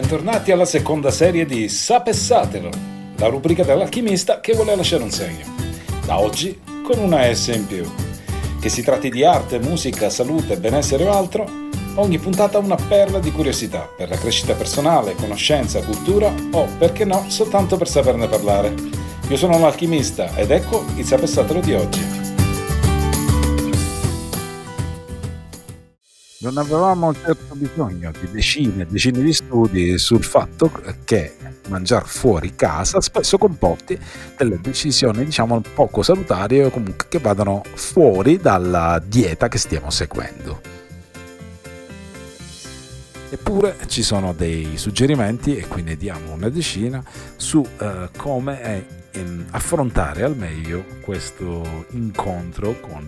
[0.00, 2.70] bentornati alla seconda serie di Sapessatelo,
[3.16, 5.44] la rubrica dell'alchimista che vuole lasciare un segno.
[6.06, 7.84] Da oggi con una S in più.
[8.60, 11.50] Che si tratti di arte, musica, salute, benessere o altro,
[11.96, 17.24] ogni puntata una perla di curiosità per la crescita personale, conoscenza, cultura o, perché no,
[17.26, 18.72] soltanto per saperne parlare.
[19.28, 22.17] Io sono un alchimista ed ecco il Sapessatelo di oggi.
[26.50, 30.70] Non avevamo certo bisogno di decine e decine di studi sul fatto
[31.04, 31.36] che
[31.68, 33.98] mangiare fuori casa spesso comporti
[34.36, 40.76] delle decisioni diciamo poco salutari o comunque che vadano fuori dalla dieta che stiamo seguendo.
[43.30, 47.04] Eppure ci sono dei suggerimenti, e qui ne diamo una decina,
[47.36, 53.06] su eh, come eh, affrontare al meglio questo incontro con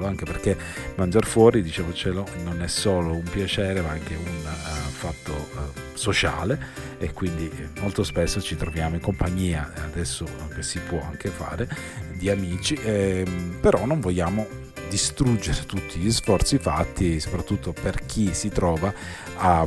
[0.00, 0.56] tavolo, anche perché
[0.96, 6.58] mangiare fuori, dicevocelo, non è solo un piacere ma anche un uh, fatto uh, sociale
[6.98, 11.68] e quindi eh, molto spesso ci troviamo in compagnia, adesso che si può anche fare,
[12.12, 14.46] di amici, ehm, però non vogliamo
[14.88, 18.92] distruggere tutti gli sforzi fatti, soprattutto per chi si trova
[19.36, 19.66] a, a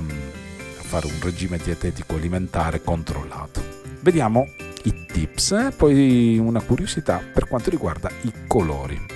[0.81, 3.61] fare un regime dietetico alimentare controllato.
[4.01, 4.47] Vediamo
[4.83, 9.12] i tips, poi una curiosità per quanto riguarda i colori.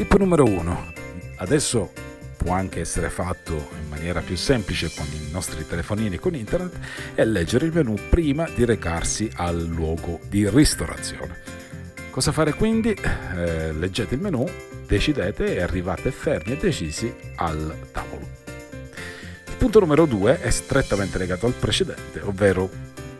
[0.00, 0.94] Tip numero uno.
[1.36, 1.92] Adesso
[2.38, 6.72] può anche essere fatto in maniera più semplice con i nostri telefonini con internet
[7.14, 11.40] è leggere il menu prima di recarsi al luogo di ristorazione.
[12.08, 12.94] Cosa fare quindi?
[12.94, 14.46] Eh, leggete il menu,
[14.86, 18.26] decidete e arrivate fermi e decisi al tavolo.
[19.48, 22.70] Il punto numero due è strettamente legato al precedente, ovvero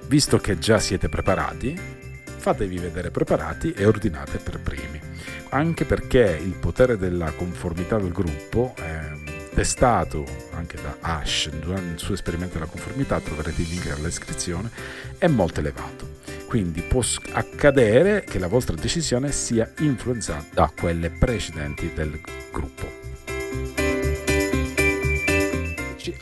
[0.07, 2.00] visto che già siete preparati,
[2.41, 5.11] fatevi vedere preparati e ordinate per primi
[5.51, 11.99] anche perché il potere della conformità del gruppo, eh, testato anche da Ash durante il
[11.99, 14.71] suo esperimento della conformità, troverete il link nella descrizione,
[15.19, 16.19] è molto elevato.
[16.47, 17.03] Quindi può
[17.33, 22.99] accadere che la vostra decisione sia influenzata da quelle precedenti del gruppo.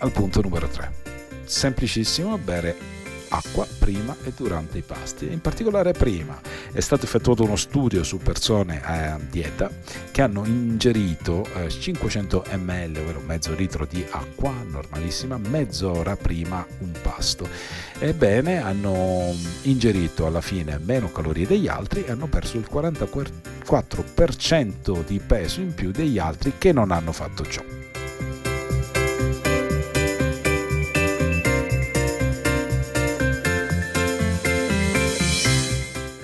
[0.01, 0.93] Al punto numero 3.
[1.45, 2.98] Semplicissimo, bere
[3.29, 5.31] acqua prima e durante i pasti.
[5.31, 6.41] In particolare prima
[6.73, 9.71] è stato effettuato uno studio su persone a dieta
[10.11, 16.93] che hanno ingerito 500 eh, ml, ovvero mezzo litro di acqua normalissima, mezz'ora prima un
[17.03, 17.49] pasto.
[17.99, 25.21] Ebbene, hanno ingerito alla fine meno calorie degli altri e hanno perso il 44% di
[25.21, 27.78] peso in più degli altri che non hanno fatto ciò.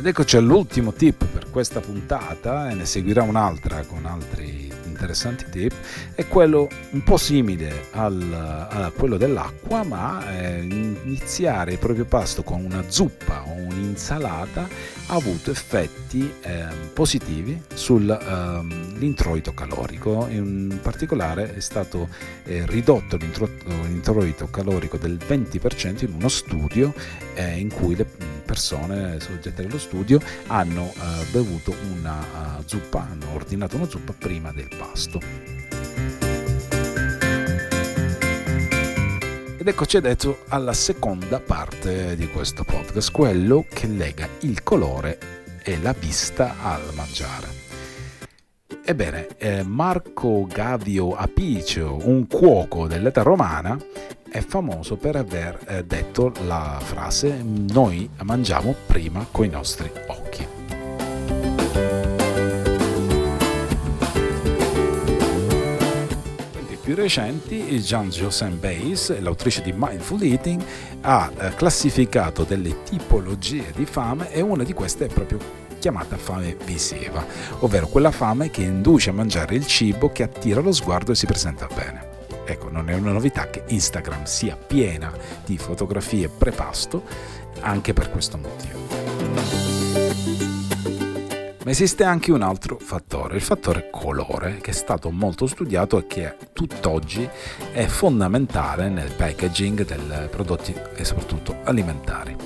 [0.04, 5.72] Ed eccoci all'ultimo tip per questa puntata e ne seguirà un'altra con altri interessanti tip,
[6.14, 12.42] è quello un po' simile al, a quello dell'acqua, ma eh, iniziare il proprio pasto
[12.42, 14.68] con una zuppa o un'insalata
[15.06, 22.08] ha avuto effetti eh, positivi sull'introito ehm, calorico, in particolare è stato
[22.44, 26.92] eh, ridotto l'introito calorico del 20% in uno studio
[27.32, 28.06] eh, in cui le
[28.44, 32.18] persone soggette dello studio hanno eh, bevuto una
[32.58, 35.20] uh, zuppa, hanno ordinato una zuppa prima del pasto.
[39.56, 45.18] Ed eccoci adesso alla seconda parte di questo podcast, quello che lega il colore
[45.62, 47.62] e la vista al mangiare.
[48.84, 53.78] Ebbene, eh, Marco Gavio Apicio, un cuoco dell'età romana,
[54.34, 60.44] è famoso per aver eh, detto la frase noi mangiamo prima con i nostri occhi.
[66.82, 70.62] Più recenti, Jean-Joseph Bayes, l'autrice di Mindful Eating,
[71.02, 75.38] ha eh, classificato delle tipologie di fame e una di queste è proprio
[75.78, 77.24] chiamata fame visiva,
[77.60, 81.24] ovvero quella fame che induce a mangiare il cibo che attira lo sguardo e si
[81.24, 82.03] presenta bene.
[82.44, 85.12] Ecco, non è una novità che Instagram sia piena
[85.44, 87.02] di fotografie prepasto
[87.60, 88.84] anche per questo motivo.
[91.64, 96.06] Ma esiste anche un altro fattore, il fattore colore, che è stato molto studiato e
[96.06, 97.26] che tutt'oggi
[97.72, 102.36] è fondamentale nel packaging dei prodotti e soprattutto alimentari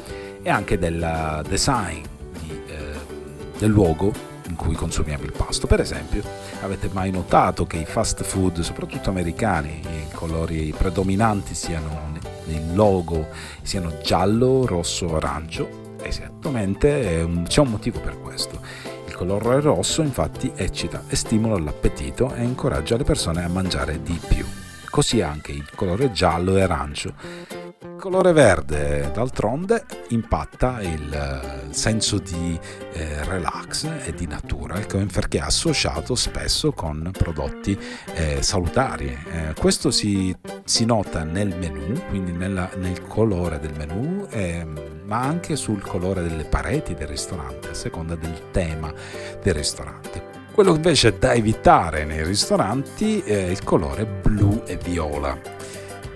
[0.41, 2.05] e anche del design
[2.39, 5.67] di, eh, del luogo in cui consumiamo il pasto.
[5.67, 6.23] Per esempio,
[6.63, 12.17] avete mai notato che i fast food, soprattutto americani, i colori predominanti siano
[12.47, 13.29] il logo
[13.63, 15.97] siano giallo, rosso, arancio?
[16.03, 18.61] Esattamente, c'è un motivo per questo.
[19.07, 24.19] Il colore rosso infatti eccita e stimola l'appetito e incoraggia le persone a mangiare di
[24.29, 24.45] più
[24.91, 27.15] così anche il colore giallo e arancio
[27.99, 32.59] colore verde, d'altronde, impatta il eh, senso di
[32.93, 34.81] eh, relax e di natura,
[35.13, 37.79] perché è associato spesso con prodotti
[38.15, 39.07] eh, salutari.
[39.07, 40.35] Eh, questo si,
[40.65, 46.23] si, nota nel menu, quindi nella, nel colore del menu, ehm, ma anche sul colore
[46.23, 48.93] delle pareti del ristorante, a seconda del tema
[49.43, 50.37] del ristorante.
[50.53, 55.59] Quello invece da evitare nei ristoranti è il colore blu e viola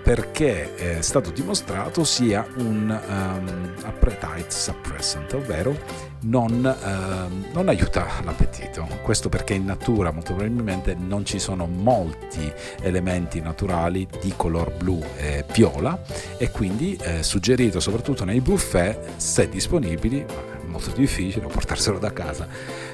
[0.03, 5.75] perché è stato dimostrato sia un um, appetite suppressant, ovvero
[6.23, 8.85] non, uh, non, aiuta l'appetito.
[9.01, 12.51] Questo perché in natura molto probabilmente non ci sono molti
[12.81, 15.99] elementi naturali di color blu e viola
[16.37, 20.25] e quindi è suggerito soprattutto nei buffet, se disponibili,
[20.65, 22.47] molto difficile portarselo da casa,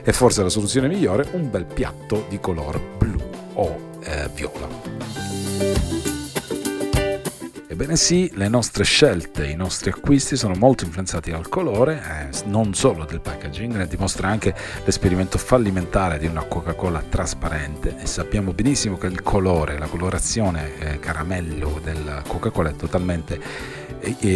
[0.04, 3.20] è forse la soluzione migliore, un bel piatto di color blu
[3.54, 5.29] o eh, viola.
[7.80, 12.74] Ebbene sì, le nostre scelte, i nostri acquisti sono molto influenzati dal colore, eh, non
[12.74, 14.54] solo del packaging, ne dimostra anche
[14.84, 17.96] l'esperimento fallimentare di una Coca-Cola trasparente.
[17.98, 23.40] E sappiamo benissimo che il colore, la colorazione eh, caramello della Coca-Cola è totalmente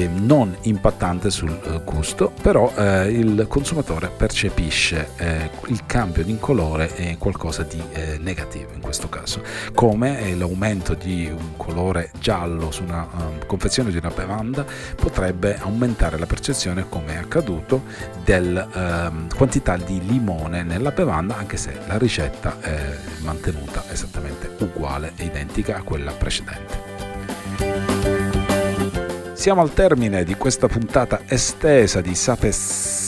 [0.08, 6.96] non impattante sul eh, gusto, però eh, il consumatore percepisce eh, il cambio di colore
[6.96, 9.42] e qualcosa di eh, negativo in questo caso,
[9.74, 14.66] come eh, l'aumento di un colore giallo su una um, confezione di una bevanda
[14.96, 17.84] potrebbe aumentare la percezione, come è accaduto,
[18.24, 25.14] della ehm, quantità di limone nella bevanda, anche se la ricetta è mantenuta esattamente uguale
[25.16, 27.93] e identica a quella precedente.
[29.44, 32.16] Siamo al termine di questa puntata estesa di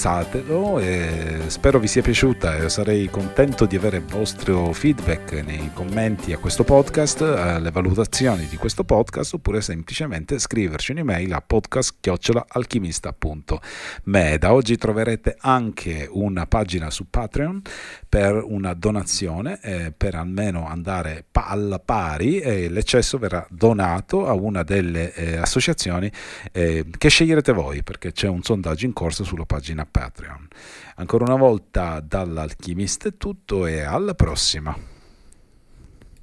[0.06, 5.72] Sapessatelo e spero vi sia piaciuta e sarei contento di avere il vostro feedback nei
[5.74, 14.38] commenti a questo podcast, alle valutazioni di questo podcast oppure semplicemente scriverci un'email a podcast.alchimista.me.
[14.38, 17.63] Da oggi troverete anche una pagina su Patreon
[18.08, 24.62] per una donazione eh, per almeno andare alla pari e l'eccesso verrà donato a una
[24.62, 26.12] delle eh, associazioni
[26.51, 30.48] eh, che sceglierete voi perché c'è un sondaggio in corso sulla pagina Patreon.
[30.96, 34.95] Ancora una volta dall'alchimista è tutto e alla prossima.